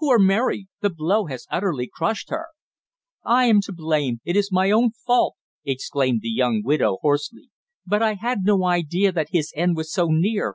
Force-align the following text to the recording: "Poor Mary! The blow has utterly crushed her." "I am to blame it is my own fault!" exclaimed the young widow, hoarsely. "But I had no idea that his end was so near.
"Poor 0.00 0.18
Mary! 0.18 0.68
The 0.80 0.88
blow 0.88 1.26
has 1.26 1.46
utterly 1.50 1.86
crushed 1.86 2.30
her." 2.30 2.46
"I 3.26 3.44
am 3.44 3.60
to 3.60 3.74
blame 3.74 4.22
it 4.24 4.34
is 4.34 4.48
my 4.50 4.70
own 4.70 4.92
fault!" 5.06 5.34
exclaimed 5.66 6.22
the 6.22 6.30
young 6.30 6.62
widow, 6.64 6.96
hoarsely. 7.02 7.50
"But 7.86 8.02
I 8.02 8.14
had 8.14 8.38
no 8.44 8.64
idea 8.64 9.12
that 9.12 9.32
his 9.32 9.52
end 9.54 9.76
was 9.76 9.92
so 9.92 10.06
near. 10.06 10.54